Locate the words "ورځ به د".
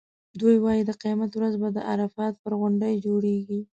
1.35-1.77